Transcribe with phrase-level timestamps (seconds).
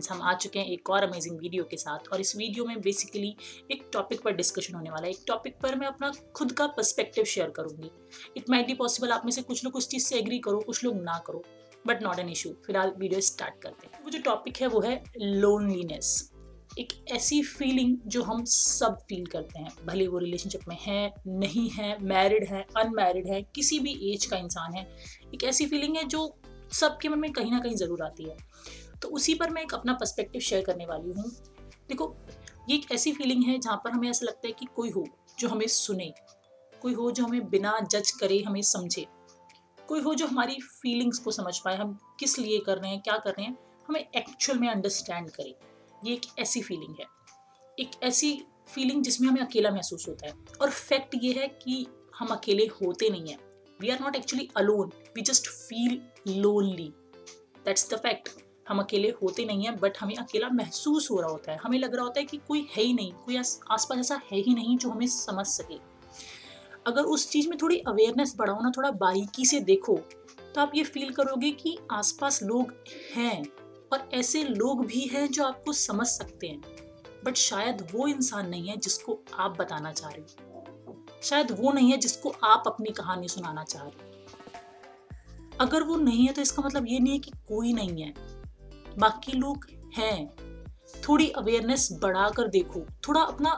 [0.00, 2.80] Friends हम आ चुके हैं एक और अमेजिंग वीडियो के साथ और इस वीडियो में
[2.80, 3.34] बेसिकली
[3.72, 7.24] एक टॉपिक पर डिस्कशन होने वाला है। एक टॉपिक पर मैं अपना खुद का पर्सपेक्टिव
[7.26, 7.90] शेयर करूँगी।
[8.36, 10.84] इट माइट बी पॉसिबल आप में से कुछ लोग उस चीज़ से एग्री करो, कुछ
[10.84, 11.44] लोग ना करो
[11.86, 15.02] बट नॉट एन इशू फ़िलहाल वीडियो स्टार्ट करते हैं। वो जो टॉपिक है, वो है
[15.18, 16.30] लोनलीनेस
[16.78, 21.68] एक ऐसी फीलिंग जो हम सब फील करते हैं। भले वो रिलेशनशिप में है, नहीं
[21.70, 24.86] है मैरिड है अनमैरिड है, किसी भी एज का इंसान है,
[25.34, 26.28] एक ऐसी फीलिंग है जो
[26.72, 28.36] सबके मन में कहीं ना कहीं ज़रूर आती है।
[29.02, 31.30] तो उसी पर मैं एक अपना पर्सपेक्टिव शेयर करने वाली हूँ।
[31.88, 32.14] देखो,
[32.70, 35.04] ये एक ऐसी फीलिंग है जहाँ पर हमें ऐसा लगता है कि कोई हो
[35.38, 36.12] जो हमें सुने,
[36.82, 39.06] कोई हो जो हमें बिना जज करे हमें समझे,
[39.88, 43.16] कोई हो जो हमारी फीलिंग्स को समझ पाए, हम किस लिए कर रहे हैं, क्या
[43.16, 43.56] कर रहे हैं,
[43.88, 45.54] हमें एक्चुअल में अंडरस्टैंड करे।
[46.04, 47.06] ये एक ऐसी फीलिंग है।
[47.78, 48.32] एक ऐसी
[48.68, 51.86] फीलिंग जिसमें हमें अकेला महसूस होता है। और फैक्ट ये है कि
[52.18, 53.38] हम अकेले होते नहीं हैं।
[53.80, 56.88] We are not actually alone we just feel lonely
[57.64, 58.28] that's the fact
[58.70, 61.94] हम अकेले होते नहीं हैं बट हमें अकेला महसूस हो रहा होता है। हमें लग
[61.94, 64.90] रहा होता है कि कोई है ही नहीं, कोई आसपास ऐसा है ही नहीं जो
[64.90, 65.78] हमें समझ सके।
[66.86, 69.96] अगर उस चीज़ में थोड़ी अवेयरनेस बढ़ाओ ना, थोड़ा बारीकी से देखो
[70.54, 72.72] तो आप ये फील करोगे कि आसपास लोग
[73.14, 73.44] हैं
[73.92, 76.60] और ऐसे लोग भी हैं जो आपको समझ सकते हैं।
[77.24, 81.90] बट शायद वो इंसान नहीं है जिसको आप बताना चाह रहे हो। शायद वो नहीं
[81.90, 84.08] है जिसको आप अपनी कहानी सुनाना चाह रहे
[85.60, 88.12] अगर वो नहीं है तो इसका मतलब ये नहीं है कि कोई नहीं है।
[88.98, 90.28] बाकी लोग हैं।
[91.08, 93.52] थोड़ी अवेयरनेस बढ़ा कर देखो, थोड़ा अपना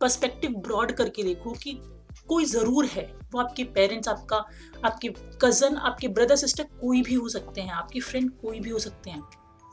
[0.00, 1.80] पर्सपेक्टिव ब्रॉड करके देखो कि
[2.28, 4.36] कोई ज़रूर है। वो आपके पेरेंट्स आपका,
[4.84, 5.08] आपके
[5.42, 9.10] कज़न आपके ब्रदर सिस्टर कोई भी हो सकते हैं, आपके फ्रेंड कोई भी हो सकते
[9.10, 9.22] हैं।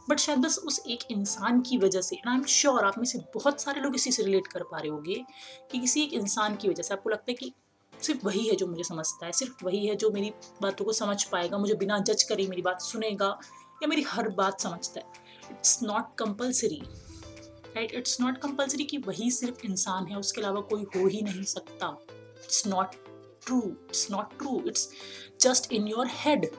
[0.10, 3.20] बट शायद बस उस एक इंसान की वजह से आई एम श्योर आप में से
[3.36, 5.24] बहुत सारे लोग इसी से रिलेट कर पा रहे होंगे
[5.72, 7.52] कि किसी एक इंसान की वजह से आपको लगता है कि
[7.94, 11.24] सिर्फ़ वही है जो मुझे समझता है, सिर्फ़ वही है जो मेरी बातों को समझ
[11.24, 13.38] पाएगा, मुझे बिना जज करे मेरी बात सुनेगा।
[13.84, 16.82] या मेरी हर बात समझता है। It's not compulsory
[17.76, 21.44] right it's not compulsory कि वही सिर्फ़ इंसान है, उसके अलावा कोई हो ही नहीं
[21.44, 21.98] सकता।
[22.44, 22.96] It's not
[23.46, 24.90] true it's not true it's
[25.42, 26.50] just in your head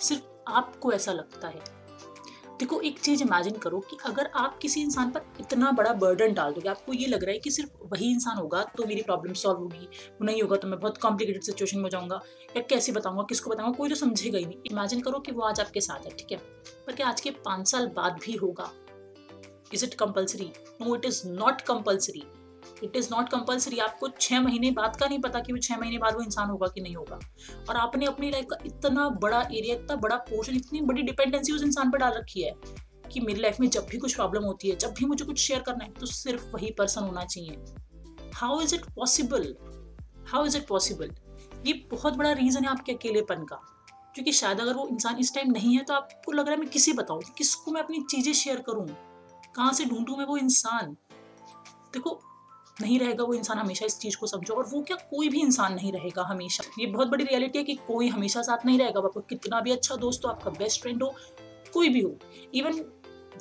[0.00, 1.81] सिर्फ़ आपको ऐसा लगता है।
[2.62, 6.52] देखो, एक चीज़ इमेजिन करो कि अगर आप किसी इंसान पर इतना बड़ा बर्डन डाल
[6.52, 9.58] दोगे, आपको ये लग रहा है कि सिर्फ़ वही इंसान होगा तो मेरी प्रॉब्लम सॉल्व
[9.58, 12.20] होगी, वो नहीं होगा तो मैं बहुत कॉम्प्लिकेटेड सिचुएशन में जाऊँगा,
[12.56, 15.60] या कैसे बताऊँगा, किसको बताऊँगा, कोई तो समझेगा ही नहीं। इमेजिन करो कि वो आज
[15.60, 16.38] आपके साथ है, ठीक है?
[16.86, 18.70] पर क्या आज के पाँच साल बाद भी होगा?
[19.74, 20.50] Is it compulsory
[20.82, 22.24] no it is not compulsory
[22.84, 25.98] it is not compulsory आपको छः महीने बाद का नहीं पता कि वो छः महीने
[25.98, 27.18] बाद वो इंसान होगा कि नहीं होगा।
[27.68, 31.62] और आपने अपनी लाइफ का इतना बड़ा एरिया इतना बड़ा पोर्शन इतनी बड़ी डिपेंडेंसी उस
[31.62, 32.54] इंसान पर डाल रखी है
[33.04, 35.60] कि मेरी लाइफ में जब भी कुछ प्रॉब्लम होती है, जब भी मुझे कुछ शेयर
[35.62, 37.64] करना है तो सिर्फ़ वही पर्सन होना चाहिए।
[38.34, 39.54] How is it possible
[40.28, 41.10] how is it possible
[41.66, 43.60] ये बहुत बड़ा रीज़न है आपके अकेलेपन का।
[44.14, 46.68] क्योंकि शायद अगर वो इंसान इस टाइम नहीं है तो आपको लग रहा है मैं
[46.68, 47.20] किसे बताऊँ?
[47.38, 48.86] किसको मैं अपनी चीज़ें शेयर करूँ?
[49.54, 50.96] कहाँ से ढूंढूँ मैं वो इंसान?
[51.92, 52.20] देखो
[52.82, 55.74] नहीं रहेगा, वो इंसान हमेशा इस चीज़ को समझो और वो क्या कोई भी इंसान
[55.74, 59.20] नहीं रहेगा हमेशा। ये बहुत बड़ी रियलिटी है कि कोई हमेशा साथ नहीं रहेगा। आपको
[59.20, 61.14] कितना भी अच्छा दोस्त हो, आपका बेस्ट फ्रेंड हो,
[61.72, 62.16] कोई भी हो।
[62.54, 62.84] इवन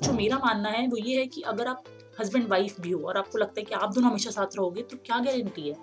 [0.03, 1.83] जो मेरा मानना है, वो ये है कि अगर आप
[2.19, 4.97] हस्बैंड वाइफ भी हो और आपको लगता है कि आप दोनों हमेशा साथ रहोगे तो
[4.97, 5.75] क्या गारंटी है?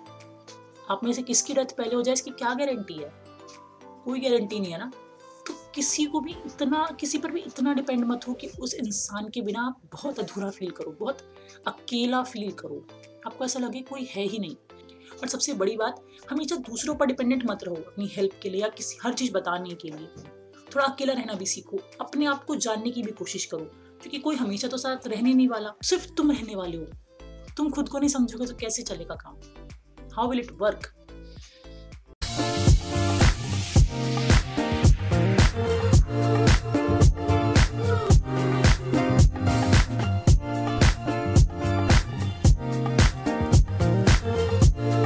[0.89, 3.11] आप में से किसकी डेथ पहले हो जाए, इसकी क्या गारंटी है?
[4.05, 4.91] कोई गारंटी नहीं है ना।
[5.47, 9.29] तो किसी को भी इतना, किसी पर भी इतना डिपेंड मत हो कि उस इंसान
[9.29, 11.17] के बिना आप बहुत अधूरा फील करो, बहुत
[11.67, 12.85] अकेला फील करो।
[13.25, 14.55] आपको ऐसा लगे कोई है ही नहीं।
[15.21, 18.67] और सबसे बड़ी बात हमेशा दूसरों पर डिपेंडेंट मत रहो अपनी हेल्प के लिए या
[18.67, 20.07] किसी, हर चीज़ बताने के लिए।
[20.75, 23.65] थोड़ा अकेला रहना भी सीखो, अपने आप को जानने की भी कोशिश करो,
[24.01, 26.85] क्योंकि कोई हमेशा तो साथ रहने नहीं वाला। सिर्फ़ तुम रहने वाले हो।
[27.57, 29.35] तुम खुद को नहीं समझोगे तो कैसे चलेगा काम?
[30.13, 30.98] How will it work